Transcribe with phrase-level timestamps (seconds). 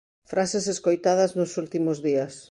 [0.31, 2.33] Frases escoitadas nos últimos días.